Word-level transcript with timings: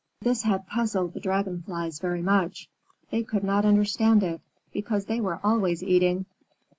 This 0.23 0.41
had 0.41 0.65
puzzled 0.65 1.13
the 1.13 1.19
Dragon 1.19 1.61
Flies 1.61 1.99
very 1.99 2.23
much. 2.23 2.67
They 3.11 3.21
could 3.21 3.43
not 3.43 3.65
understand 3.65 4.23
it, 4.23 4.41
because 4.73 5.05
they 5.05 5.21
were 5.21 5.39
always 5.43 5.83
eating. 5.83 6.25